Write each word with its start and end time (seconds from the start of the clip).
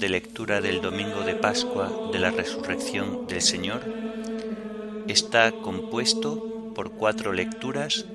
de 0.00 0.08
lectura 0.08 0.62
del 0.62 0.80
domingo 0.80 1.20
de 1.24 1.34
Pascua 1.34 2.08
de 2.10 2.18
la 2.18 2.30
Resurrección 2.30 3.26
del 3.26 3.42
Señor 3.42 3.82
está 5.08 5.52
compuesto 5.52 6.72
por 6.74 6.92
cuatro 6.92 7.34
lecturas 7.34 8.06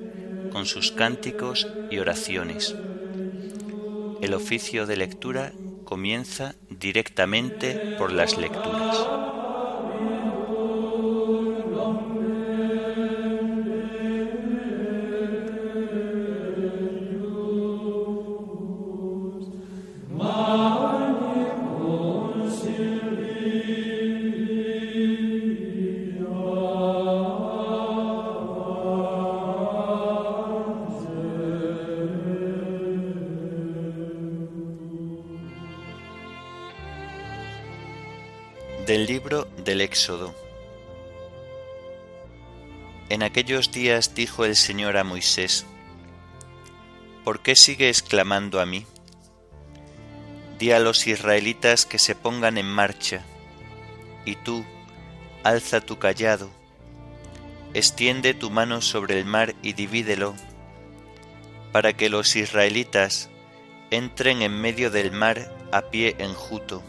con 0.50 0.66
sus 0.66 0.90
cánticos 0.90 1.68
y 1.88 1.98
oraciones. 1.98 2.74
El 4.20 4.34
oficio 4.34 4.86
de 4.86 4.96
lectura 4.96 5.52
comienza 5.84 6.56
directamente 6.68 7.94
por 7.96 8.10
las 8.10 8.36
lecturas. 8.36 9.25
En 43.08 43.22
aquellos 43.22 43.72
días 43.72 44.14
dijo 44.14 44.44
el 44.44 44.56
Señor 44.56 44.96
a 44.98 45.04
Moisés, 45.04 45.64
¿por 47.24 47.40
qué 47.40 47.56
sigues 47.56 48.02
clamando 48.02 48.60
a 48.60 48.66
mí? 48.66 48.84
Di 50.58 50.72
a 50.72 50.80
los 50.80 51.06
israelitas 51.06 51.86
que 51.86 51.98
se 51.98 52.14
pongan 52.14 52.58
en 52.58 52.66
marcha, 52.66 53.24
y 54.26 54.36
tú, 54.36 54.66
alza 55.44 55.80
tu 55.80 55.98
callado, 55.98 56.50
extiende 57.72 58.34
tu 58.34 58.50
mano 58.50 58.82
sobre 58.82 59.18
el 59.18 59.24
mar 59.24 59.54
y 59.62 59.72
divídelo, 59.72 60.34
para 61.72 61.94
que 61.94 62.10
los 62.10 62.36
israelitas 62.36 63.30
entren 63.90 64.42
en 64.42 64.60
medio 64.60 64.90
del 64.90 65.10
mar 65.10 65.56
a 65.72 65.82
pie 65.90 66.16
enjuto 66.18 66.82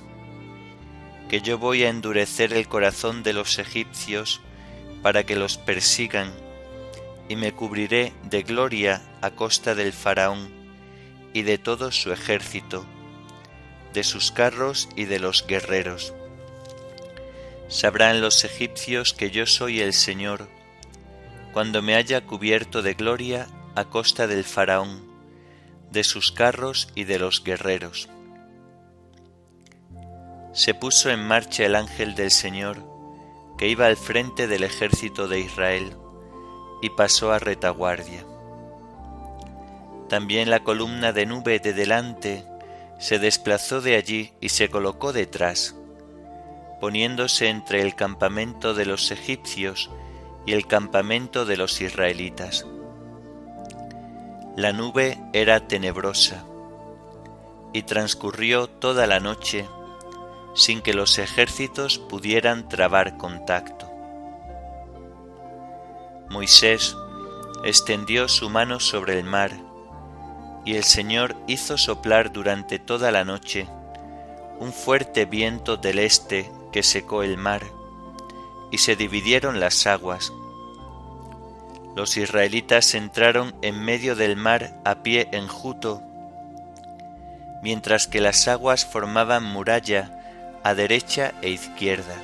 que 1.29 1.41
yo 1.41 1.57
voy 1.57 1.83
a 1.83 1.89
endurecer 1.89 2.53
el 2.53 2.67
corazón 2.67 3.23
de 3.23 3.33
los 3.33 3.59
egipcios 3.59 4.41
para 5.01 5.23
que 5.25 5.35
los 5.35 5.57
persigan, 5.57 6.31
y 7.29 7.35
me 7.35 7.51
cubriré 7.51 8.13
de 8.23 8.43
gloria 8.43 9.01
a 9.21 9.31
costa 9.31 9.75
del 9.75 9.91
faraón 9.91 10.49
y 11.33 11.41
de 11.41 11.57
todo 11.57 11.91
su 11.91 12.13
ejército, 12.13 12.85
de 13.93 14.03
sus 14.03 14.31
carros 14.31 14.87
y 14.95 15.05
de 15.05 15.19
los 15.19 15.45
guerreros. 15.45 16.13
Sabrán 17.67 18.21
los 18.21 18.45
egipcios 18.45 19.13
que 19.13 19.29
yo 19.29 19.45
soy 19.45 19.81
el 19.81 19.93
Señor, 19.93 20.47
cuando 21.51 21.81
me 21.81 21.95
haya 21.95 22.21
cubierto 22.21 22.81
de 22.81 22.93
gloria 22.93 23.47
a 23.75 23.85
costa 23.85 24.27
del 24.27 24.45
faraón, 24.45 25.05
de 25.91 26.05
sus 26.05 26.31
carros 26.31 26.87
y 26.95 27.03
de 27.03 27.19
los 27.19 27.43
guerreros 27.43 28.09
se 30.57 30.73
puso 30.73 31.11
en 31.11 31.23
marcha 31.23 31.67
el 31.67 31.75
ángel 31.75 32.15
del 32.15 32.31
Señor, 32.31 32.79
que 33.59 33.67
iba 33.67 33.85
al 33.85 33.95
frente 33.95 34.47
del 34.47 34.63
ejército 34.63 35.27
de 35.27 35.39
Israel, 35.39 35.95
y 36.81 36.89
pasó 36.89 37.31
a 37.31 37.37
retaguardia. 37.37 38.25
También 40.09 40.49
la 40.49 40.63
columna 40.63 41.13
de 41.13 41.27
nube 41.27 41.59
de 41.59 41.73
delante 41.73 42.43
se 42.97 43.19
desplazó 43.19 43.81
de 43.81 43.97
allí 43.97 44.33
y 44.41 44.49
se 44.49 44.67
colocó 44.69 45.13
detrás, 45.13 45.75
poniéndose 46.81 47.49
entre 47.49 47.83
el 47.83 47.93
campamento 47.93 48.73
de 48.73 48.87
los 48.87 49.11
egipcios 49.11 49.91
y 50.47 50.53
el 50.53 50.65
campamento 50.65 51.45
de 51.45 51.57
los 51.57 51.79
israelitas. 51.81 52.65
La 54.55 54.73
nube 54.73 55.19
era 55.33 55.67
tenebrosa, 55.67 56.45
y 57.73 57.83
transcurrió 57.83 58.67
toda 58.67 59.05
la 59.05 59.19
noche 59.19 59.67
sin 60.57 60.81
que 60.81 60.95
los 60.95 61.19
ejércitos 61.19 61.99
pudieran 61.99 62.67
trabar 62.67 63.15
contacto. 63.15 63.87
Moisés 66.29 66.97
extendió 67.63 68.27
su 68.27 68.49
mano 68.49 68.79
sobre 68.79 69.19
el 69.19 69.23
mar, 69.23 69.51
y 70.65 70.75
el 70.75 70.83
Señor 70.83 71.35
hizo 71.45 71.77
soplar 71.77 72.33
durante 72.33 72.79
toda 72.79 73.11
la 73.11 73.23
noche 73.23 73.67
un 74.59 74.73
fuerte 74.73 75.25
viento 75.25 75.77
del 75.77 75.99
este 75.99 76.51
que 76.71 76.81
secó 76.81 77.21
el 77.21 77.37
mar, 77.37 77.61
y 78.71 78.79
se 78.79 78.95
dividieron 78.95 79.59
las 79.59 79.85
aguas. 79.85 80.33
Los 81.95 82.17
israelitas 82.17 82.95
entraron 82.95 83.55
en 83.61 83.79
medio 83.79 84.15
del 84.15 84.35
mar 84.35 84.81
a 84.83 85.03
pie 85.03 85.29
enjuto, 85.31 86.01
mientras 87.61 88.07
que 88.07 88.21
las 88.21 88.47
aguas 88.47 88.85
formaban 88.85 89.43
muralla 89.43 90.16
a 90.67 90.75
derecha 90.75 91.33
e 91.41 91.49
izquierda. 91.49 92.21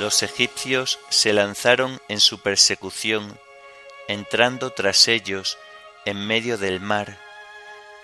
Los 0.00 0.24
egipcios 0.24 0.98
se 1.08 1.32
lanzaron 1.32 2.00
en 2.08 2.18
su 2.18 2.40
persecución, 2.40 3.38
entrando 4.08 4.70
tras 4.70 5.06
ellos 5.06 5.56
en 6.04 6.26
medio 6.26 6.58
del 6.58 6.80
mar, 6.80 7.16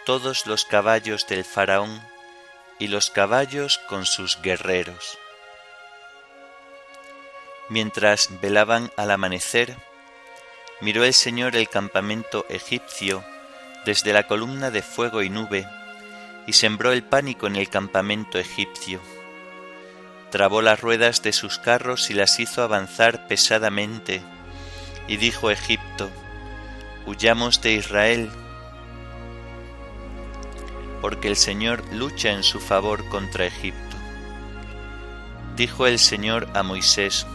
todos 0.07 0.47
los 0.47 0.65
caballos 0.65 1.27
del 1.27 1.45
faraón 1.45 2.01
y 2.79 2.87
los 2.87 3.11
caballos 3.11 3.79
con 3.89 4.07
sus 4.07 4.41
guerreros. 4.41 5.19
Mientras 7.71 8.29
velaban 8.41 8.93
al 8.97 9.11
amanecer, 9.11 9.77
miró 10.81 11.03
el 11.03 11.13
Señor 11.13 11.57
el 11.57 11.69
campamento 11.69 12.47
egipcio 12.49 13.25
desde 13.85 14.13
la 14.13 14.29
columna 14.29 14.71
de 14.71 14.83
fuego 14.83 15.23
y 15.23 15.29
nube, 15.29 15.67
y 16.47 16.53
sembró 16.53 16.93
el 16.93 17.03
pánico 17.03 17.47
en 17.47 17.57
el 17.57 17.69
campamento 17.69 18.39
egipcio. 18.39 19.01
Trabó 20.31 20.63
las 20.63 20.81
ruedas 20.81 21.23
de 21.23 21.33
sus 21.33 21.59
carros 21.59 22.11
y 22.11 22.15
las 22.15 22.39
hizo 22.39 22.63
avanzar 22.63 23.27
pesadamente, 23.27 24.23
y 25.09 25.17
dijo 25.17 25.51
Egipto, 25.51 26.09
Huyamos 27.07 27.61
de 27.63 27.73
Israel, 27.73 28.31
porque 31.01 31.29
el 31.29 31.37
Señor 31.37 31.83
lucha 31.93 32.31
en 32.31 32.43
su 32.43 32.61
favor 32.61 33.09
contra 33.09 33.47
Egipto. 33.47 33.97
Dijo 35.57 35.87
el 35.87 35.99
Señor 35.99 36.49
a 36.55 36.63
Moisés, 36.63 37.27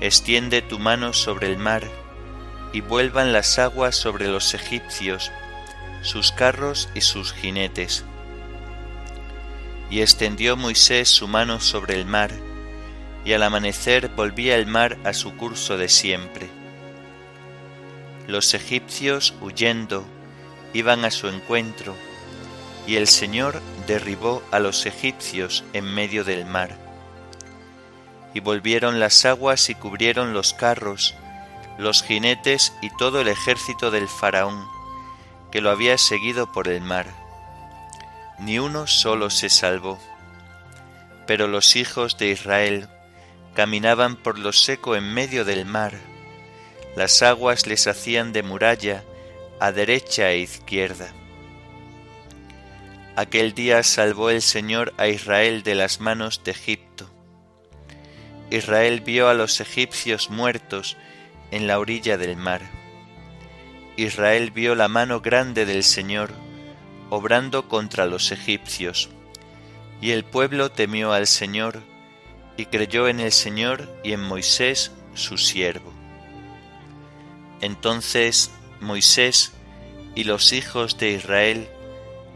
Extiende 0.00 0.62
tu 0.62 0.78
mano 0.78 1.12
sobre 1.12 1.48
el 1.48 1.56
mar, 1.56 1.82
y 2.72 2.80
vuelvan 2.80 3.32
las 3.32 3.58
aguas 3.58 3.96
sobre 3.96 4.28
los 4.28 4.52
egipcios, 4.54 5.32
sus 6.06 6.32
carros 6.32 6.88
y 6.94 7.00
sus 7.00 7.32
jinetes. 7.32 8.04
Y 9.90 10.00
extendió 10.00 10.56
Moisés 10.56 11.08
su 11.08 11.28
mano 11.28 11.60
sobre 11.60 11.94
el 11.94 12.06
mar, 12.06 12.30
y 13.24 13.32
al 13.32 13.42
amanecer 13.42 14.08
volvía 14.08 14.56
el 14.56 14.66
mar 14.66 14.96
a 15.04 15.12
su 15.12 15.36
curso 15.36 15.76
de 15.76 15.88
siempre. 15.88 16.48
Los 18.26 18.54
egipcios, 18.54 19.34
huyendo, 19.40 20.04
iban 20.72 21.04
a 21.04 21.10
su 21.10 21.28
encuentro, 21.28 21.94
y 22.86 22.96
el 22.96 23.08
Señor 23.08 23.60
derribó 23.86 24.42
a 24.52 24.60
los 24.60 24.86
egipcios 24.86 25.64
en 25.72 25.84
medio 25.84 26.24
del 26.24 26.46
mar. 26.46 26.78
Y 28.32 28.40
volvieron 28.40 29.00
las 29.00 29.24
aguas 29.24 29.70
y 29.70 29.74
cubrieron 29.74 30.34
los 30.34 30.54
carros, 30.54 31.14
los 31.78 32.02
jinetes 32.02 32.72
y 32.80 32.90
todo 32.96 33.20
el 33.20 33.28
ejército 33.28 33.90
del 33.90 34.08
faraón, 34.08 34.75
que 35.56 35.62
lo 35.62 35.70
había 35.70 35.96
seguido 35.96 36.52
por 36.52 36.68
el 36.68 36.82
mar. 36.82 37.06
Ni 38.38 38.58
uno 38.58 38.86
solo 38.86 39.30
se 39.30 39.48
salvó. 39.48 39.98
Pero 41.26 41.48
los 41.48 41.76
hijos 41.76 42.18
de 42.18 42.28
Israel 42.28 42.88
caminaban 43.54 44.16
por 44.16 44.38
lo 44.38 44.52
seco 44.52 44.96
en 44.96 45.14
medio 45.14 45.46
del 45.46 45.64
mar. 45.64 45.94
Las 46.94 47.22
aguas 47.22 47.66
les 47.66 47.86
hacían 47.86 48.34
de 48.34 48.42
muralla 48.42 49.02
a 49.58 49.72
derecha 49.72 50.30
e 50.30 50.40
izquierda. 50.40 51.14
Aquel 53.16 53.54
día 53.54 53.82
salvó 53.82 54.28
el 54.28 54.42
Señor 54.42 54.92
a 54.98 55.08
Israel 55.08 55.62
de 55.62 55.74
las 55.74 56.00
manos 56.00 56.42
de 56.44 56.50
Egipto. 56.50 57.08
Israel 58.50 59.00
vio 59.00 59.30
a 59.30 59.32
los 59.32 59.58
egipcios 59.62 60.28
muertos 60.28 60.98
en 61.50 61.66
la 61.66 61.78
orilla 61.78 62.18
del 62.18 62.36
mar. 62.36 62.60
Israel 63.96 64.50
vio 64.50 64.74
la 64.74 64.88
mano 64.88 65.20
grande 65.20 65.64
del 65.64 65.82
Señor 65.82 66.32
obrando 67.10 67.68
contra 67.68 68.06
los 68.06 68.32
egipcios, 68.32 69.08
y 70.00 70.10
el 70.10 70.24
pueblo 70.24 70.70
temió 70.70 71.12
al 71.12 71.26
Señor, 71.26 71.82
y 72.56 72.66
creyó 72.66 73.08
en 73.08 73.20
el 73.20 73.32
Señor 73.32 73.88
y 74.02 74.12
en 74.12 74.20
Moisés 74.20 74.92
su 75.14 75.38
siervo. 75.38 75.92
Entonces 77.60 78.50
Moisés 78.80 79.52
y 80.14 80.24
los 80.24 80.52
hijos 80.52 80.98
de 80.98 81.12
Israel 81.12 81.68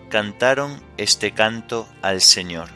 cantaron 0.08 0.82
este 0.96 1.32
canto 1.32 1.88
al 2.02 2.20
Señor. 2.20 2.68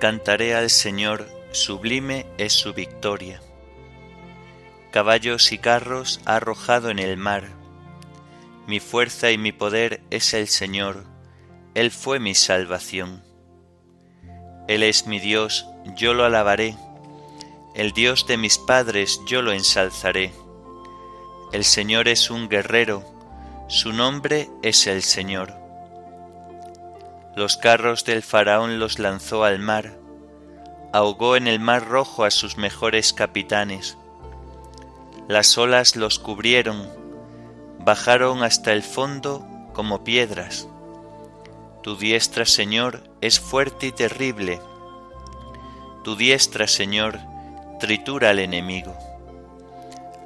Cantaré 0.00 0.54
al 0.54 0.70
Señor, 0.70 1.28
sublime 1.52 2.26
es 2.38 2.52
su 2.52 2.72
victoria. 2.72 3.40
Caballos 4.90 5.52
y 5.52 5.58
carros 5.58 6.20
ha 6.24 6.36
arrojado 6.36 6.90
en 6.90 6.98
el 6.98 7.16
mar. 7.16 7.44
Mi 8.66 8.80
fuerza 8.80 9.30
y 9.30 9.38
mi 9.38 9.52
poder 9.52 10.02
es 10.10 10.34
el 10.34 10.48
Señor, 10.48 11.04
Él 11.74 11.90
fue 11.90 12.18
mi 12.18 12.34
salvación. 12.34 13.22
Él 14.68 14.82
es 14.82 15.06
mi 15.06 15.18
Dios, 15.18 15.66
yo 15.96 16.14
lo 16.14 16.24
alabaré. 16.24 16.76
El 17.74 17.92
Dios 17.92 18.26
de 18.26 18.36
mis 18.36 18.58
padres, 18.58 19.20
yo 19.26 19.42
lo 19.42 19.52
ensalzaré. 19.52 20.32
El 21.52 21.64
Señor 21.64 22.06
es 22.08 22.30
un 22.30 22.48
guerrero, 22.48 23.04
su 23.68 23.92
nombre 23.92 24.48
es 24.62 24.86
el 24.86 25.02
Señor. 25.02 25.54
Los 27.36 27.56
carros 27.56 28.04
del 28.04 28.22
faraón 28.22 28.78
los 28.80 28.98
lanzó 28.98 29.44
al 29.44 29.60
mar, 29.60 29.99
ahogó 30.92 31.36
en 31.36 31.46
el 31.46 31.60
mar 31.60 31.86
rojo 31.86 32.24
a 32.24 32.30
sus 32.30 32.56
mejores 32.56 33.12
capitanes. 33.12 33.96
Las 35.28 35.56
olas 35.58 35.96
los 35.96 36.18
cubrieron, 36.18 36.88
bajaron 37.80 38.42
hasta 38.42 38.72
el 38.72 38.82
fondo 38.82 39.46
como 39.72 40.04
piedras. 40.04 40.68
Tu 41.82 41.96
diestra, 41.96 42.44
Señor, 42.44 43.02
es 43.20 43.40
fuerte 43.40 43.86
y 43.86 43.92
terrible. 43.92 44.60
Tu 46.04 46.16
diestra, 46.16 46.66
Señor, 46.66 47.18
tritura 47.78 48.30
al 48.30 48.38
enemigo 48.38 48.94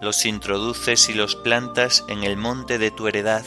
los 0.05 0.27
introduces 0.27 1.09
y 1.09 1.15
los 1.15 1.35
plantas 1.35 2.05
en 2.09 2.25
el 2.25 2.37
monte 2.37 2.79
de 2.79 2.91
tu 2.91 3.09
heredad, 3.09 3.45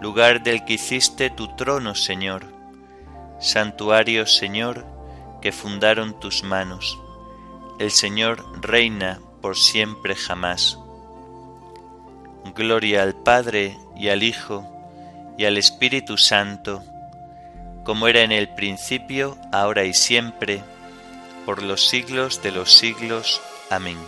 lugar 0.00 0.42
del 0.42 0.64
que 0.64 0.74
hiciste 0.74 1.28
tu 1.28 1.54
trono, 1.54 1.94
Señor, 1.94 2.46
santuario, 3.40 4.26
Señor, 4.26 4.86
que 5.44 5.52
fundaron 5.52 6.18
tus 6.18 6.42
manos. 6.42 6.98
El 7.78 7.90
Señor 7.90 8.42
reina 8.62 9.20
por 9.42 9.58
siempre 9.58 10.14
jamás. 10.14 10.78
Gloria 12.54 13.02
al 13.02 13.14
Padre 13.14 13.76
y 13.94 14.08
al 14.08 14.22
Hijo 14.22 14.66
y 15.36 15.44
al 15.44 15.58
Espíritu 15.58 16.16
Santo, 16.16 16.82
como 17.84 18.08
era 18.08 18.22
en 18.22 18.32
el 18.32 18.54
principio, 18.54 19.36
ahora 19.52 19.84
y 19.84 19.92
siempre, 19.92 20.64
por 21.44 21.62
los 21.62 21.88
siglos 21.88 22.40
de 22.42 22.50
los 22.50 22.72
siglos. 22.72 23.42
Amén. 23.68 23.98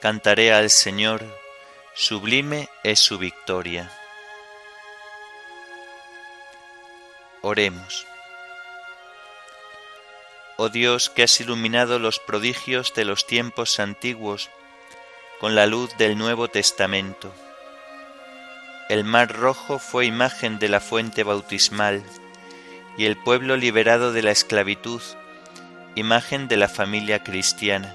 Cantaré 0.00 0.52
al 0.52 0.70
Señor, 0.70 1.22
sublime 1.94 2.68
es 2.82 2.98
su 2.98 3.16
victoria. 3.16 3.92
Oremos. 7.42 8.04
Oh 10.56 10.68
Dios 10.68 11.10
que 11.10 11.22
has 11.22 11.40
iluminado 11.40 11.98
los 11.98 12.18
prodigios 12.18 12.94
de 12.94 13.04
los 13.04 13.26
tiempos 13.26 13.78
antiguos 13.78 14.50
con 15.40 15.54
la 15.54 15.66
luz 15.66 15.96
del 15.98 16.16
Nuevo 16.16 16.48
Testamento. 16.48 17.32
El 18.88 19.04
mar 19.04 19.36
rojo 19.36 19.78
fue 19.78 20.06
imagen 20.06 20.58
de 20.58 20.68
la 20.68 20.80
fuente 20.80 21.24
bautismal 21.24 22.02
y 22.96 23.04
el 23.04 23.16
pueblo 23.16 23.56
liberado 23.56 24.12
de 24.12 24.22
la 24.22 24.30
esclavitud, 24.30 25.02
imagen 25.94 26.48
de 26.48 26.56
la 26.56 26.68
familia 26.68 27.22
cristiana 27.22 27.94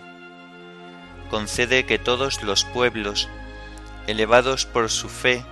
concede 1.32 1.86
que 1.86 1.98
todos 1.98 2.44
los 2.44 2.66
pueblos, 2.66 3.30
elevados 4.06 4.66
por 4.66 4.92
su 4.92 5.08
fe 5.08 5.46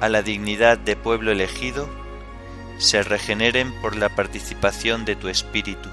a 0.00 0.08
la 0.08 0.22
dignidad 0.22 0.76
de 0.76 0.96
pueblo 0.96 1.30
elegido, 1.30 1.88
se 2.78 3.04
regeneren 3.04 3.72
por 3.80 3.94
la 3.94 4.08
participación 4.08 5.04
de 5.04 5.14
tu 5.14 5.28
Espíritu. 5.28 5.88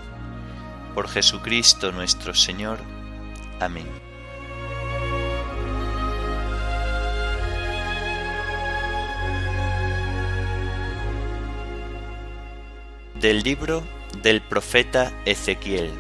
Por 0.98 1.10
Jesucristo 1.10 1.92
nuestro 1.92 2.34
Señor. 2.34 2.80
Amén. 3.60 3.86
Del 13.14 13.44
libro 13.44 13.84
del 14.24 14.42
profeta 14.42 15.14
Ezequiel 15.26 15.92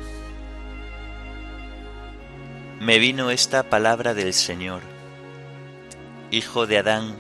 me 2.79 2.97
vino 2.97 3.29
esta 3.29 3.69
palabra 3.69 4.15
del 4.15 4.33
Señor. 4.33 4.81
Hijo 6.31 6.65
de 6.65 6.79
Adán, 6.79 7.15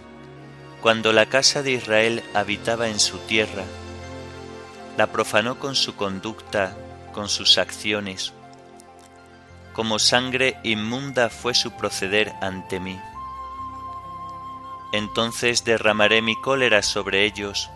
cuando 0.81 1.13
la 1.13 1.27
casa 1.27 1.61
de 1.61 1.73
Israel 1.73 2.23
habitaba 2.33 2.87
en 2.87 2.99
su 2.99 3.19
tierra, 3.19 3.65
la 4.97 5.11
profanó 5.11 5.59
con 5.59 5.75
su 5.75 5.95
conducta, 5.95 6.75
con 7.17 7.29
sus 7.29 7.57
acciones. 7.57 8.31
Como 9.73 9.97
sangre 9.97 10.59
inmunda 10.61 11.31
fue 11.31 11.55
su 11.55 11.71
proceder 11.71 12.31
ante 12.41 12.79
mí. 12.79 13.01
Entonces 14.93 15.63
derramaré 15.63 16.21
mi 16.21 16.39
cólera 16.39 16.83
sobre 16.83 17.25
ellos 17.25 17.71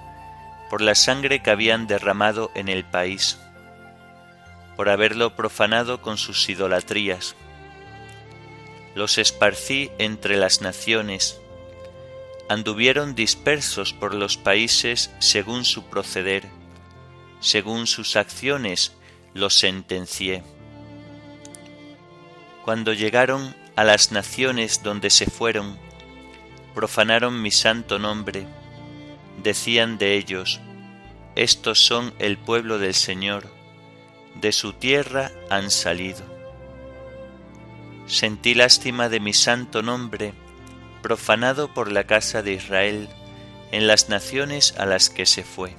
por 0.70 0.82
la 0.82 0.94
sangre 0.94 1.42
que 1.42 1.50
habían 1.50 1.88
derramado 1.88 2.52
en 2.54 2.70
el 2.70 2.86
país, 2.86 3.40
por 4.76 4.90
haberlo 4.90 5.36
profanado 5.36 6.04
con 6.04 6.20
sus 6.20 6.48
idolatrías 6.48 7.36
los 8.94 9.18
esparcí 9.18 9.90
entre 9.98 10.38
las 10.38 10.62
naciones, 10.62 11.40
anduvieron 12.48 13.16
dispersos 13.16 13.92
por 13.92 14.14
los 14.14 14.38
países 14.38 15.10
según 15.18 15.66
su 15.66 15.86
proceder, 15.86 16.44
según 17.40 17.88
sus 17.88 18.18
acciones 18.18 18.92
los 19.34 19.54
sentencié. 19.54 20.44
Cuando 22.64 22.94
llegaron 22.94 23.56
a 23.76 23.84
las 23.84 24.12
naciones 24.12 24.84
donde 24.84 25.10
se 25.10 25.26
fueron, 25.26 25.78
profanaron 26.76 27.42
mi 27.42 27.52
santo 27.52 28.00
nombre, 28.00 28.46
decían 29.44 29.98
de 29.98 30.16
ellos, 30.16 30.60
estos 31.36 31.80
son 31.80 32.14
el 32.20 32.38
pueblo 32.38 32.78
del 32.78 32.94
Señor, 32.94 33.50
de 34.36 34.52
su 34.52 34.74
tierra 34.74 35.32
han 35.50 35.72
salido 35.72 36.32
sentí 38.12 38.54
lástima 38.54 39.08
de 39.08 39.22
mi 39.22 39.34
santo 39.34 39.82
nombre, 39.82 40.34
profanado 41.02 41.74
por 41.74 41.90
la 41.90 42.04
casa 42.04 42.44
de 42.44 42.54
Israel 42.54 43.08
en 43.72 43.88
las 43.88 44.10
naciones 44.10 44.76
a 44.78 44.86
las 44.86 45.10
que 45.10 45.26
se 45.26 45.44
fue. 45.44 45.76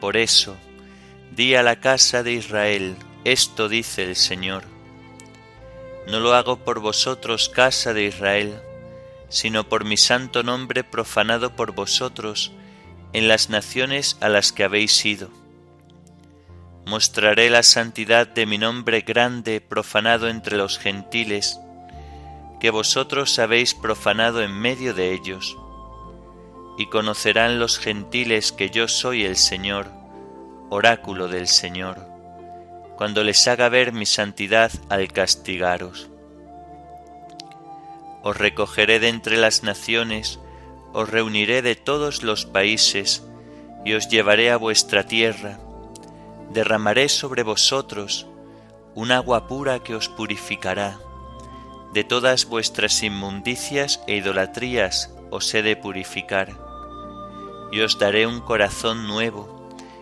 Por 0.00 0.16
eso, 0.16 0.56
di 1.34 1.54
a 1.54 1.62
la 1.62 1.80
casa 1.80 2.22
de 2.22 2.32
Israel, 2.32 2.96
esto 3.24 3.68
dice 3.68 4.04
el 4.04 4.16
Señor. 4.16 4.64
No 6.06 6.20
lo 6.20 6.34
hago 6.34 6.58
por 6.58 6.80
vosotros, 6.80 7.48
casa 7.48 7.92
de 7.92 8.04
Israel, 8.04 8.60
sino 9.28 9.68
por 9.68 9.84
mi 9.84 9.96
santo 9.96 10.42
nombre 10.42 10.84
profanado 10.84 11.56
por 11.56 11.72
vosotros 11.72 12.52
en 13.12 13.28
las 13.28 13.50
naciones 13.50 14.16
a 14.20 14.28
las 14.28 14.52
que 14.52 14.64
habéis 14.64 15.04
ido 15.04 15.42
Mostraré 16.84 17.48
la 17.48 17.62
santidad 17.62 18.26
de 18.26 18.44
mi 18.44 18.58
nombre 18.58 19.02
grande 19.02 19.60
profanado 19.60 20.28
entre 20.28 20.56
los 20.56 20.78
gentiles, 20.78 21.58
que 22.60 22.70
vosotros 22.70 23.38
habéis 23.38 23.72
profanado 23.74 24.42
en 24.42 24.52
medio 24.52 24.92
de 24.92 25.12
ellos. 25.12 25.56
Y 26.76 26.86
conocerán 26.86 27.60
los 27.60 27.78
gentiles 27.78 28.50
que 28.50 28.70
yo 28.70 28.88
soy 28.88 29.24
el 29.24 29.36
Señor, 29.36 29.90
oráculo 30.72 31.28
del 31.28 31.48
Señor, 31.48 31.98
cuando 32.96 33.24
les 33.24 33.46
haga 33.46 33.68
ver 33.68 33.92
mi 33.92 34.06
santidad 34.06 34.72
al 34.88 35.12
castigaros. 35.12 36.08
Os 38.22 38.38
recogeré 38.38 38.98
de 38.98 39.08
entre 39.08 39.36
las 39.36 39.64
naciones, 39.64 40.40
os 40.94 41.10
reuniré 41.10 41.60
de 41.60 41.76
todos 41.76 42.22
los 42.22 42.46
países, 42.46 43.22
y 43.84 43.92
os 43.92 44.08
llevaré 44.08 44.50
a 44.50 44.56
vuestra 44.56 45.04
tierra, 45.04 45.58
derramaré 46.54 47.10
sobre 47.10 47.42
vosotros 47.42 48.26
un 48.94 49.12
agua 49.12 49.46
pura 49.48 49.80
que 49.80 49.94
os 49.94 50.08
purificará. 50.08 50.98
De 51.92 52.02
todas 52.02 52.46
vuestras 52.46 53.02
inmundicias 53.02 54.00
e 54.06 54.16
idolatrías 54.16 55.14
os 55.30 55.52
he 55.52 55.62
de 55.62 55.76
purificar. 55.76 56.56
Y 57.72 57.80
os 57.80 57.98
daré 57.98 58.26
un 58.26 58.40
corazón 58.40 59.06
nuevo, 59.06 59.51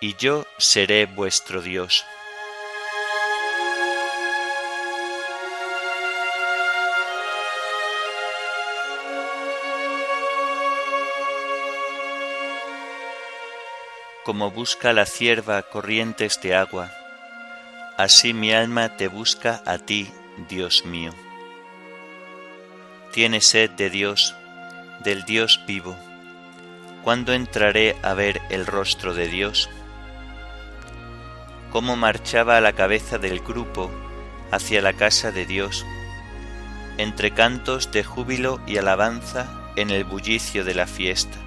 y 0.00 0.14
yo 0.16 0.46
seré 0.58 1.06
vuestro 1.06 1.60
Dios. 1.60 2.04
Como 14.24 14.50
busca 14.50 14.92
la 14.92 15.06
cierva 15.06 15.62
corrientes 15.62 16.40
de 16.42 16.54
agua, 16.54 16.92
así 17.96 18.34
mi 18.34 18.52
alma 18.52 18.96
te 18.96 19.08
busca 19.08 19.62
a 19.64 19.78
ti, 19.78 20.12
Dios 20.48 20.84
mío. 20.84 21.14
Tiene 23.12 23.40
sed 23.40 23.70
de 23.70 23.88
Dios, 23.88 24.34
del 25.02 25.24
Dios 25.24 25.60
vivo. 25.66 25.96
¿Cuándo 27.02 27.32
entraré 27.32 27.96
a 28.02 28.12
ver 28.12 28.42
el 28.50 28.66
rostro 28.66 29.14
de 29.14 29.28
Dios? 29.28 29.70
Cómo 31.70 31.96
marchaba 31.96 32.56
a 32.56 32.60
la 32.60 32.72
cabeza 32.72 33.18
del 33.18 33.40
grupo 33.40 33.90
hacia 34.50 34.80
la 34.80 34.94
casa 34.94 35.30
de 35.32 35.46
Dios, 35.46 35.84
entre 36.96 37.32
cantos 37.32 37.92
de 37.92 38.04
júbilo 38.04 38.60
y 38.66 38.78
alabanza 38.78 39.46
en 39.76 39.90
el 39.90 40.04
bullicio 40.04 40.64
de 40.64 40.74
la 40.74 40.86
fiesta 40.86 41.38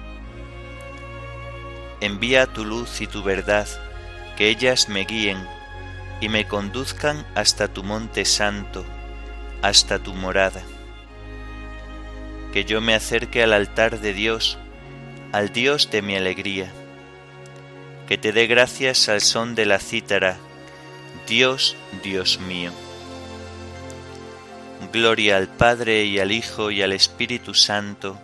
envía 2.02 2.46
tu 2.46 2.64
luz 2.64 3.00
y 3.00 3.06
tu 3.06 3.22
verdad, 3.22 3.68
que 4.36 4.48
ellas 4.48 4.88
me 4.88 5.04
guíen 5.04 5.38
y 6.20 6.28
me 6.28 6.48
conduzcan 6.48 7.24
hasta 7.36 7.68
tu 7.68 7.84
monte 7.84 8.24
santo, 8.24 8.84
hasta 9.62 10.00
tu 10.00 10.12
morada. 10.12 10.62
Que 12.52 12.64
yo 12.64 12.80
me 12.80 12.94
acerque 12.94 13.44
al 13.44 13.52
altar 13.52 14.00
de 14.00 14.14
Dios, 14.14 14.58
al 15.30 15.52
Dios 15.52 15.90
de 15.92 16.02
mi 16.02 16.16
alegría. 16.16 16.72
Que 18.12 18.18
te 18.18 18.32
dé 18.32 18.46
gracias 18.46 19.08
al 19.08 19.22
son 19.22 19.54
de 19.54 19.64
la 19.64 19.78
cítara, 19.78 20.36
Dios, 21.26 21.76
Dios 22.02 22.38
mío. 22.40 22.70
Gloria 24.92 25.38
al 25.38 25.48
Padre 25.48 26.04
y 26.04 26.18
al 26.18 26.30
Hijo 26.30 26.70
y 26.70 26.82
al 26.82 26.92
Espíritu 26.92 27.54
Santo, 27.54 28.18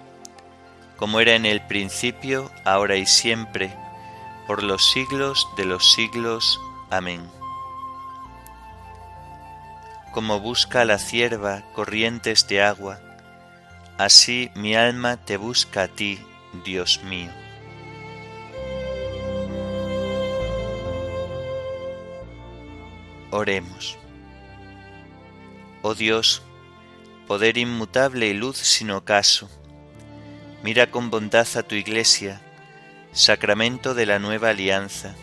como 0.99 1.21
era 1.21 1.37
en 1.37 1.47
el 1.47 1.67
principio, 1.67 2.51
ahora 2.67 2.97
y 2.97 3.07
siempre, 3.07 3.75
por 4.47 4.63
los 4.63 4.91
siglos 4.91 5.49
de 5.57 5.65
los 5.65 5.91
siglos. 5.95 6.61
Amén. 6.91 7.23
Como 10.13 10.39
busca 10.39 10.85
la 10.85 10.99
cierva 10.99 11.63
corrientes 11.73 12.47
de 12.47 12.61
agua, 12.61 13.01
así 13.97 14.51
mi 14.55 14.77
alma 14.77 15.17
te 15.17 15.39
busca 15.39 15.85
a 15.85 15.89
ti, 15.89 16.19
Dios 16.63 17.03
mío. 17.05 17.48
Oremos. 23.31 23.99
Oh 25.83 25.95
Dios, 25.95 26.43
poder 27.27 27.59
inmutable 27.59 28.29
y 28.29 28.35
luz 28.35 28.57
sin 28.57 28.91
ocaso, 28.91 29.51
Mira 30.63 30.91
con 30.91 31.09
bondad 31.09 31.47
a 31.57 31.63
tu 31.63 31.77
iglesia, 31.77 32.41
sacramento 33.13 33.95
de 33.95 34.07
la 34.07 34.19
nueva 34.19 34.51
alianza, 34.51 35.15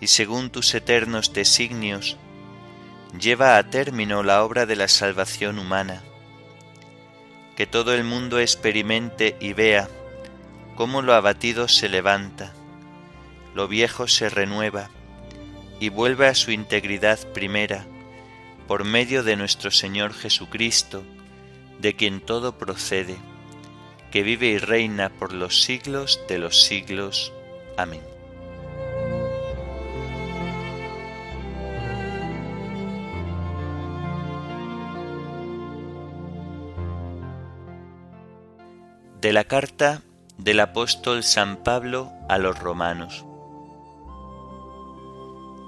y 0.00 0.06
según 0.06 0.50
tus 0.50 0.74
eternos 0.74 1.32
designios, 1.32 2.18
lleva 3.18 3.56
a 3.56 3.68
término 3.68 4.22
la 4.22 4.44
obra 4.44 4.64
de 4.64 4.76
la 4.76 4.86
salvación 4.86 5.58
humana. 5.58 6.02
Que 7.56 7.66
todo 7.66 7.94
el 7.94 8.04
mundo 8.04 8.38
experimente 8.38 9.36
y 9.40 9.54
vea 9.54 9.88
cómo 10.76 11.02
lo 11.02 11.14
abatido 11.14 11.66
se 11.66 11.88
levanta, 11.88 12.52
lo 13.54 13.66
viejo 13.66 14.06
se 14.06 14.28
renueva 14.28 14.88
y 15.82 15.88
vuelve 15.88 16.28
a 16.28 16.34
su 16.36 16.52
integridad 16.52 17.18
primera, 17.32 17.84
por 18.68 18.84
medio 18.84 19.24
de 19.24 19.34
nuestro 19.34 19.72
Señor 19.72 20.14
Jesucristo, 20.14 21.02
de 21.80 21.96
quien 21.96 22.20
todo 22.20 22.56
procede 22.56 23.16
que 24.12 24.22
vive 24.22 24.46
y 24.46 24.58
reina 24.58 25.08
por 25.08 25.32
los 25.32 25.64
siglos 25.64 26.20
de 26.28 26.38
los 26.38 26.62
siglos. 26.62 27.32
Amén. 27.76 28.00
De 39.20 39.32
la 39.32 39.42
carta 39.42 40.02
del 40.38 40.60
apóstol 40.60 41.24
San 41.24 41.64
Pablo 41.64 42.12
a 42.28 42.38
los 42.38 42.56
romanos. 42.56 43.24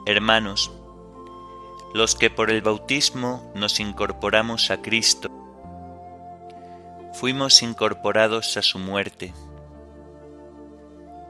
Hermanos, 0.06 0.70
los 1.94 2.14
que 2.14 2.28
por 2.28 2.50
el 2.50 2.61
bautismo 2.61 3.50
nos 3.54 3.80
incorporamos 3.80 4.70
a 4.70 4.82
Cristo, 4.82 5.30
fuimos 7.14 7.62
incorporados 7.62 8.58
a 8.58 8.62
su 8.62 8.78
muerte. 8.78 9.32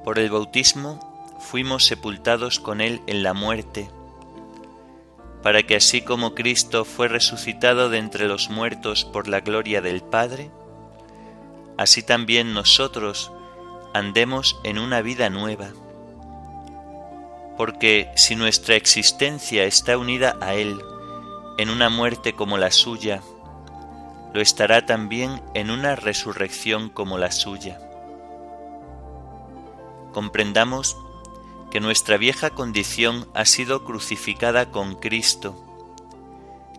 Por 0.02 0.19
el 0.19 0.28
bautismo 0.28 0.99
fuimos 1.38 1.87
sepultados 1.87 2.59
con 2.59 2.81
Él 2.81 3.00
en 3.07 3.23
la 3.23 3.33
muerte, 3.33 3.88
para 5.45 5.62
que 5.62 5.76
así 5.76 6.02
como 6.02 6.35
Cristo 6.35 6.85
fue 6.85 7.07
resucitado 7.07 7.90
de 7.90 7.99
entre 7.99 8.26
los 8.26 8.50
muertos 8.50 9.04
por 9.04 9.28
la 9.28 9.38
gloria 9.38 9.83
del 9.83 10.02
Padre, 10.02 10.50
así 11.78 12.02
también 12.02 12.54
nosotros 12.54 13.31
andemos 13.93 14.59
en 14.64 14.81
una 14.81 15.00
vida 15.00 15.31
nueva. 15.31 15.71
Porque 17.56 18.11
si 18.16 18.37
nuestra 18.37 18.75
existencia 18.75 19.64
está 19.64 19.96
unida 19.96 20.37
a 20.40 20.54
Él 20.54 20.80
en 21.58 21.70
una 21.70 21.88
muerte 21.88 22.34
como 22.34 22.58
la 22.58 22.70
suya, 22.70 23.23
lo 24.32 24.40
estará 24.40 24.84
también 24.84 25.40
en 25.54 25.70
una 25.70 25.94
resurrección 25.94 26.88
como 26.88 27.18
la 27.18 27.30
suya. 27.30 27.78
Comprendamos 30.12 30.96
que 31.70 31.80
nuestra 31.80 32.16
vieja 32.16 32.50
condición 32.50 33.28
ha 33.34 33.44
sido 33.44 33.84
crucificada 33.84 34.70
con 34.73 34.96
Cristo, 34.96 35.61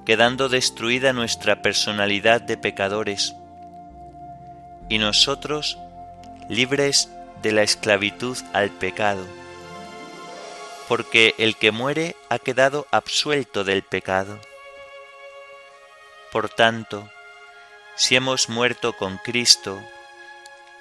quedando 0.05 0.49
destruida 0.49 1.13
nuestra 1.13 1.61
personalidad 1.61 2.41
de 2.41 2.57
pecadores, 2.57 3.35
y 4.89 4.97
nosotros 4.97 5.77
libres 6.49 7.09
de 7.41 7.51
la 7.53 7.63
esclavitud 7.63 8.37
al 8.53 8.69
pecado, 8.69 9.25
porque 10.87 11.35
el 11.37 11.55
que 11.55 11.71
muere 11.71 12.15
ha 12.29 12.39
quedado 12.39 12.87
absuelto 12.91 13.63
del 13.63 13.83
pecado. 13.83 14.39
Por 16.31 16.49
tanto, 16.49 17.09
si 17.95 18.15
hemos 18.15 18.49
muerto 18.49 18.93
con 18.93 19.17
Cristo, 19.17 19.81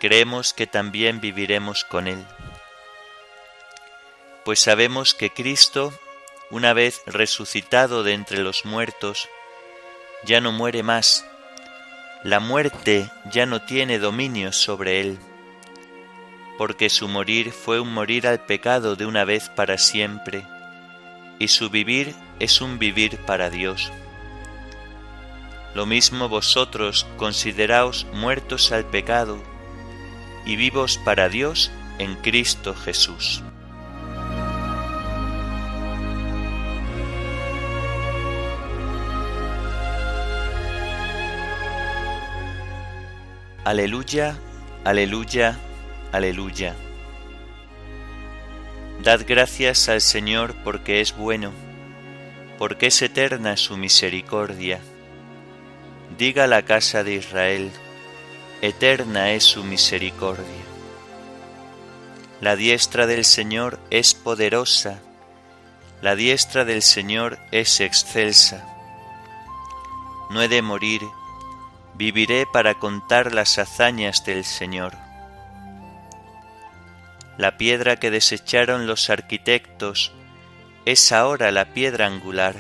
creemos 0.01 0.53
que 0.53 0.67
también 0.67 1.21
viviremos 1.21 1.85
con 1.85 2.09
Él. 2.09 2.27
Pues 4.45 4.61
sabemos 4.61 5.15
que 5.15 5.31
Cristo, 5.31 5.93
una 6.51 6.73
vez 6.73 7.03
resucitado 7.07 8.03
de 8.03 8.13
entre 8.13 8.39
los 8.39 8.65
muertos, 8.65 9.29
ya 10.25 10.41
no 10.41 10.53
muere 10.53 10.83
más. 10.83 11.25
La 12.23 12.41
muerte 12.41 13.11
ya 13.31 13.47
no 13.47 13.63
tiene 13.65 13.99
dominio 13.99 14.53
sobre 14.53 15.01
Él, 15.01 15.19
porque 16.59 16.89
su 16.89 17.09
morir 17.09 17.53
fue 17.53 17.81
un 17.81 17.93
morir 17.93 18.27
al 18.27 18.41
pecado 18.41 18.97
de 18.97 19.07
una 19.07 19.25
vez 19.25 19.49
para 19.49 19.79
siempre, 19.79 20.47
y 21.39 21.49
su 21.49 21.71
vivir 21.71 22.15
es 22.39 22.61
un 22.61 22.79
vivir 22.79 23.19
para 23.19 23.51
Dios. 23.51 23.93
Lo 25.75 25.87
mismo 25.87 26.29
vosotros 26.29 27.07
consideraos 27.17 28.07
muertos 28.13 28.71
al 28.71 28.85
pecado 28.85 29.43
y 30.47 30.57
vivos 30.57 30.99
para 31.05 31.29
Dios 31.29 31.73
en 31.99 32.15
Cristo 32.17 32.75
Jesús. 32.75 33.43
Aleluya, 43.65 44.39
aleluya, 44.85 45.59
aleluya. 46.15 46.75
Dad 49.03 49.23
gracias 49.27 49.89
al 49.89 50.01
Señor 50.01 50.55
porque 50.65 51.01
es 51.01 51.17
bueno, 51.17 51.53
porque 52.59 52.87
es 52.87 53.03
eterna 53.03 53.57
su 53.57 53.77
misericordia 53.77 54.81
Diga 56.19 56.47
la 56.47 56.63
casa 56.63 57.03
de 57.03 57.15
Israel, 57.15 57.73
eterna 58.63 59.33
es 59.33 59.43
su 59.43 59.65
misericordia. 59.65 60.45
La 62.41 62.55
diestra 62.55 63.09
del 63.09 63.25
Señor 63.25 63.81
es 63.91 64.15
poderosa, 64.15 65.01
La 66.03 66.15
diestra 66.15 66.65
del 66.65 66.83
Señor 66.83 67.39
es 67.51 67.81
excelsa. 67.81 68.65
No 70.31 70.41
he 70.41 70.49
de 70.49 70.63
morir, 70.63 71.01
viviré 71.95 72.47
para 72.47 72.75
contar 72.75 73.35
las 73.35 73.59
hazañas 73.59 74.25
del 74.25 74.45
Señor. 74.45 75.04
La 77.37 77.57
piedra 77.59 77.97
que 77.97 78.11
desecharon 78.11 78.87
los 78.87 79.11
arquitectos 79.11 80.13
es 80.85 81.11
ahora 81.13 81.51
la 81.51 81.73
piedra 81.75 82.07
angular. 82.07 82.55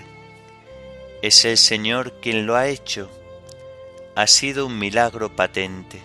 Es 1.22 1.44
el 1.44 1.58
Señor 1.58 2.14
quien 2.20 2.46
lo 2.46 2.56
ha 2.56 2.68
hecho. 2.68 3.10
Ha 4.16 4.26
sido 4.26 4.66
un 4.66 4.78
milagro 4.78 5.36
patente. 5.36 6.00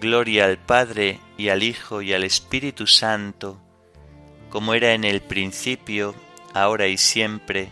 Gloria 0.00 0.46
al 0.46 0.58
Padre 0.58 1.20
y 1.38 1.48
al 1.48 1.62
Hijo 1.62 2.02
y 2.02 2.12
al 2.12 2.24
Espíritu 2.24 2.86
Santo, 2.86 3.58
como 4.50 4.74
era 4.74 4.92
en 4.92 5.04
el 5.04 5.20
principio, 5.20 6.14
ahora 6.54 6.88
y 6.88 6.98
siempre, 6.98 7.68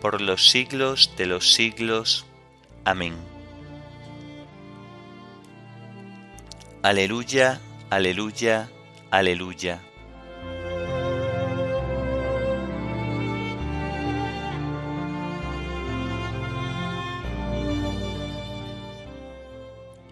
por 0.00 0.20
los 0.20 0.50
siglos 0.50 1.10
de 1.16 1.26
los 1.26 1.52
siglos. 1.52 2.24
Amén. 2.84 3.14
Aleluya, 6.82 7.60
aleluya, 7.94 8.68
aleluya. 9.08 9.80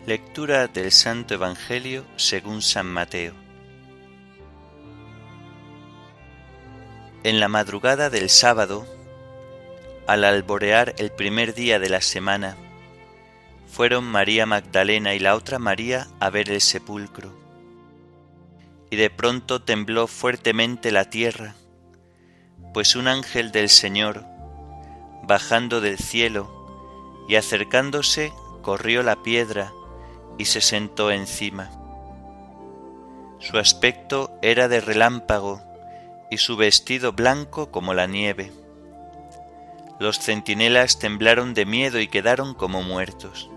Lectura 0.06 0.68
del 0.68 0.92
Santo 0.92 1.34
Evangelio 1.34 2.04
según 2.14 2.62
San 2.62 2.86
Mateo. 2.86 3.34
En 7.24 7.40
la 7.40 7.48
madrugada 7.48 8.10
del 8.10 8.30
sábado, 8.30 8.86
al 10.06 10.22
alborear 10.22 10.94
el 10.98 11.10
primer 11.10 11.52
día 11.54 11.80
de 11.80 11.88
la 11.88 12.00
semana, 12.00 12.56
fueron 13.66 14.04
María 14.04 14.46
Magdalena 14.46 15.14
y 15.14 15.18
la 15.18 15.34
otra 15.34 15.58
María 15.58 16.06
a 16.20 16.30
ver 16.30 16.48
el 16.48 16.60
sepulcro. 16.60 17.41
Y 18.92 18.96
de 18.96 19.08
pronto 19.08 19.62
tembló 19.62 20.06
fuertemente 20.06 20.92
la 20.92 21.06
tierra, 21.06 21.54
pues 22.74 22.94
un 22.94 23.08
ángel 23.08 23.50
del 23.50 23.70
Señor, 23.70 24.26
bajando 25.22 25.80
del 25.80 25.96
cielo 25.96 27.24
y 27.26 27.36
acercándose, 27.36 28.34
corrió 28.60 29.02
la 29.02 29.22
piedra 29.22 29.72
y 30.36 30.44
se 30.44 30.60
sentó 30.60 31.10
encima. 31.10 31.70
Su 33.38 33.56
aspecto 33.56 34.30
era 34.42 34.68
de 34.68 34.82
relámpago 34.82 35.62
y 36.30 36.36
su 36.36 36.58
vestido 36.58 37.14
blanco 37.14 37.70
como 37.70 37.94
la 37.94 38.06
nieve. 38.06 38.52
Los 40.00 40.18
centinelas 40.18 40.98
temblaron 40.98 41.54
de 41.54 41.64
miedo 41.64 41.98
y 41.98 42.08
quedaron 42.08 42.52
como 42.52 42.82
muertos. 42.82 43.48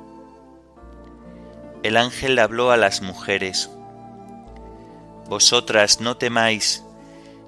El 1.84 1.98
ángel 1.98 2.40
habló 2.40 2.72
a 2.72 2.78
las 2.78 3.02
mujeres. 3.02 3.70
Vosotras 5.28 6.02
no 6.02 6.18
temáis, 6.18 6.84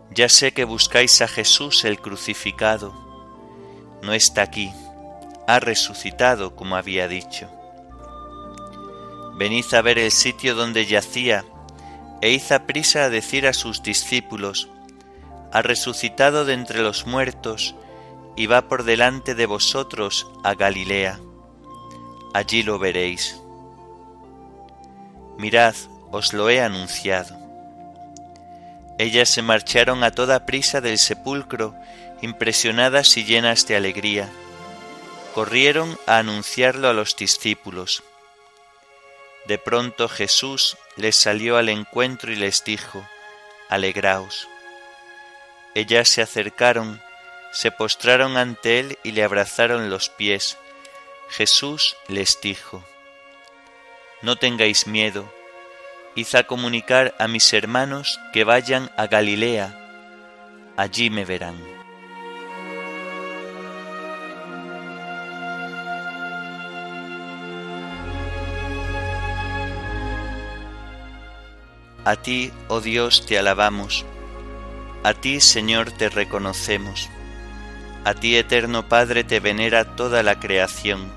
ya 0.09 0.29
sé 0.29 0.51
que 0.51 0.63
buscáis 0.63 1.21
a 1.21 1.27
Jesús 1.27 1.85
el 1.85 2.01
crucificado. 2.01 2.93
No 4.01 4.13
está 4.13 4.41
aquí, 4.41 4.71
ha 5.47 5.59
resucitado 5.59 6.55
como 6.55 6.75
había 6.75 7.07
dicho. 7.07 7.49
Venid 9.35 9.71
a 9.73 9.81
ver 9.81 9.99
el 9.99 10.11
sitio 10.11 10.55
donde 10.55 10.87
yacía, 10.87 11.45
e 12.21 12.31
hizo 12.31 12.59
prisa 12.65 13.03
a 13.03 13.09
decir 13.11 13.45
a 13.45 13.53
sus 13.53 13.83
discípulos, 13.83 14.69
ha 15.53 15.61
resucitado 15.61 16.45
de 16.45 16.53
entre 16.53 16.81
los 16.81 17.05
muertos, 17.05 17.75
y 18.35 18.47
va 18.47 18.67
por 18.67 18.83
delante 18.83 19.35
de 19.35 19.45
vosotros 19.45 20.27
a 20.43 20.55
Galilea. 20.55 21.19
Allí 22.33 22.63
lo 22.63 22.79
veréis. 22.79 23.39
Mirad, 25.37 25.75
os 26.11 26.33
lo 26.33 26.49
he 26.49 26.61
anunciado. 26.61 27.36
Ellas 28.99 29.29
se 29.29 29.41
marcharon 29.43 30.03
a 30.03 30.11
toda 30.11 30.45
prisa 30.45 30.81
del 30.81 30.97
sepulcro, 30.97 31.75
impresionadas 32.21 33.15
y 33.17 33.25
llenas 33.25 33.67
de 33.67 33.75
alegría. 33.75 34.29
Corrieron 35.35 35.99
a 36.07 36.17
anunciarlo 36.17 36.89
a 36.89 36.93
los 36.93 37.15
discípulos. 37.15 38.03
De 39.45 39.59
pronto 39.59 40.09
Jesús 40.09 40.77
les 40.95 41.15
salió 41.15 41.57
al 41.57 41.69
encuentro 41.69 42.31
y 42.31 42.35
les 42.35 42.63
dijo, 42.63 43.07
Alegraos. 43.69 44.47
Ellas 45.75 46.09
se 46.09 46.23
acercaron, 46.23 46.99
se 47.51 47.69
postraron 47.71 48.35
ante 48.35 48.79
él 48.79 48.97
y 49.03 49.11
le 49.11 49.23
abrazaron 49.23 49.91
los 49.91 50.09
pies. 50.09 50.57
Jesús 51.29 51.95
les 52.07 52.41
dijo, 52.41 52.83
No 54.23 54.37
tengáis 54.37 54.87
miedo, 54.87 55.31
a 56.33 56.43
comunicar 56.43 57.13
a 57.19 57.27
mis 57.27 57.53
hermanos 57.53 58.19
que 58.33 58.43
vayan 58.43 58.89
a 58.97 59.05
Galilea, 59.05 59.77
allí 60.75 61.11
me 61.11 61.25
verán. 61.25 61.55
A 72.03 72.15
ti, 72.15 72.51
oh 72.67 72.81
Dios, 72.81 73.25
te 73.27 73.37
alabamos. 73.37 74.03
A 75.03 75.13
ti, 75.13 75.39
Señor, 75.39 75.91
te 75.91 76.09
reconocemos. 76.09 77.09
A 78.05 78.15
ti, 78.15 78.37
eterno 78.37 78.89
Padre, 78.89 79.23
te 79.23 79.39
venera 79.39 79.95
toda 79.95 80.23
la 80.23 80.39
creación. 80.39 81.16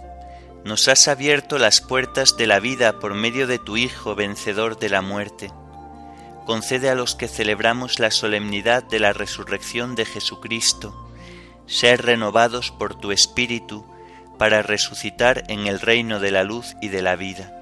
nos 0.63 0.87
has 0.87 1.07
abierto 1.07 1.57
las 1.57 1.81
puertas 1.81 2.37
de 2.37 2.47
la 2.47 2.59
vida 2.59 2.99
por 2.99 3.13
medio 3.13 3.47
de 3.47 3.57
tu 3.57 3.77
Hijo 3.77 4.15
vencedor 4.15 4.77
de 4.77 4.89
la 4.89 5.01
muerte. 5.01 5.51
Concede 6.45 6.89
a 6.89 6.95
los 6.95 7.15
que 7.15 7.27
celebramos 7.27 7.99
la 7.99 8.11
solemnidad 8.11 8.83
de 8.83 8.99
la 8.99 9.13
resurrección 9.13 9.95
de 9.95 10.05
Jesucristo, 10.05 11.09
ser 11.65 12.03
renovados 12.03 12.71
por 12.71 12.95
tu 12.95 13.11
Espíritu 13.11 13.85
para 14.37 14.61
resucitar 14.61 15.43
en 15.47 15.67
el 15.67 15.79
reino 15.79 16.19
de 16.19 16.31
la 16.31 16.43
luz 16.43 16.75
y 16.81 16.89
de 16.89 17.01
la 17.01 17.15
vida. 17.15 17.57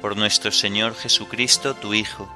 Por 0.00 0.16
nuestro 0.16 0.50
Señor 0.50 0.94
Jesucristo, 0.94 1.74
tu 1.74 1.94
Hijo, 1.94 2.32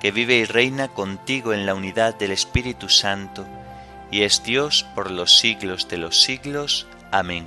que 0.00 0.10
vive 0.10 0.36
y 0.36 0.44
reina 0.44 0.88
contigo 0.88 1.52
en 1.52 1.66
la 1.66 1.74
unidad 1.74 2.14
del 2.14 2.32
Espíritu 2.32 2.88
Santo, 2.88 3.46
y 4.10 4.22
es 4.22 4.42
Dios 4.42 4.86
por 4.94 5.10
los 5.10 5.38
siglos 5.38 5.88
de 5.88 5.98
los 5.98 6.20
siglos. 6.22 6.86
Amén. 7.12 7.46